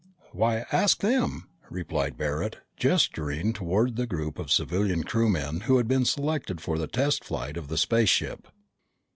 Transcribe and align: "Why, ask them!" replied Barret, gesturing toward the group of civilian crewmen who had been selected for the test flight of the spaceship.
"Why, 0.31 0.65
ask 0.71 1.01
them!" 1.01 1.47
replied 1.69 2.17
Barret, 2.17 2.57
gesturing 2.75 3.53
toward 3.53 3.97
the 3.97 4.07
group 4.07 4.39
of 4.39 4.49
civilian 4.51 5.03
crewmen 5.03 5.59
who 5.67 5.77
had 5.77 5.87
been 5.87 6.05
selected 6.05 6.59
for 6.59 6.79
the 6.79 6.87
test 6.87 7.23
flight 7.23 7.55
of 7.55 7.67
the 7.67 7.77
spaceship. 7.77 8.47